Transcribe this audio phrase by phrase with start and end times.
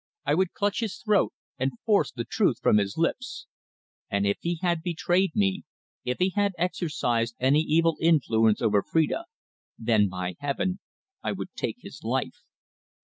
[0.25, 3.45] I would clutch his throat and force the truth from his lips.
[4.09, 5.61] And if he had betrayed me
[6.03, 9.25] if he had exercised any evil influence over Phrida
[9.77, 10.79] then, by heaven!
[11.21, 12.41] I would take his life!